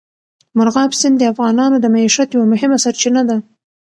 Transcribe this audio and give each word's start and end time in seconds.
مورغاب 0.57 0.91
سیند 0.99 1.15
د 1.19 1.23
افغانانو 1.33 1.77
د 1.79 1.85
معیشت 1.95 2.29
یوه 2.35 2.47
مهمه 2.53 2.77
سرچینه 2.83 3.21
ده. 3.29 3.37